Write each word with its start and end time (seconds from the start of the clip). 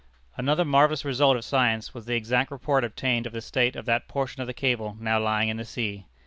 Another 0.35 0.65
marvellous 0.65 1.05
result 1.05 1.37
of 1.37 1.45
science 1.45 1.93
was 1.93 2.07
the 2.07 2.15
exact 2.15 2.49
report 2.49 2.83
obtained 2.83 3.27
of 3.27 3.33
the 3.33 3.39
state 3.41 3.75
of 3.75 3.85
that 3.85 4.07
portion 4.07 4.41
of 4.41 4.47
the 4.47 4.51
cable 4.55 4.97
now 4.99 5.19
lying 5.19 5.47
in 5.47 5.57
the 5.57 5.63
sea. 5.63 6.07